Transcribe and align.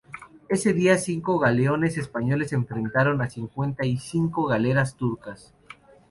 Ese 0.49 0.73
día 0.73 0.97
cinco 0.97 1.37
galeones 1.37 1.95
españoles 1.99 2.49
se 2.49 2.55
enfrentaron 2.55 3.21
a 3.21 3.29
cincuenta 3.29 3.85
y 3.85 3.99
cinco 3.99 4.47
galeras 4.47 4.95
turcas. 4.97 5.53